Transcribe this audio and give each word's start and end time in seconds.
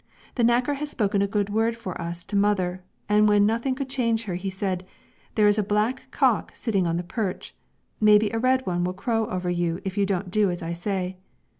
The 0.33 0.41
knacker 0.41 0.77
has 0.77 0.89
spoken 0.89 1.21
a 1.21 1.27
good 1.27 1.51
word 1.51 1.77
for 1.77 2.01
us 2.01 2.23
to 2.23 2.35
mother, 2.35 2.81
and 3.07 3.29
when 3.29 3.45
nothing 3.45 3.75
could 3.75 3.87
change 3.87 4.23
her 4.23 4.33
he 4.33 4.49
said, 4.49 4.83
"There 5.35 5.47
is 5.47 5.59
a 5.59 5.63
black 5.63 6.07
cock 6.09 6.55
sitting 6.55 6.87
on 6.87 6.97
the 6.97 7.03
perch: 7.03 7.53
maybe 7.99 8.31
a 8.31 8.39
red 8.39 8.65
one 8.65 8.83
will 8.83 8.93
crow 8.93 9.27
over 9.27 9.51
you 9.51 9.79
if 9.85 9.99
you 9.99 10.07
don't 10.07 10.31
do 10.31 10.49
as 10.49 10.63
I 10.63 10.73
say." 10.73 11.17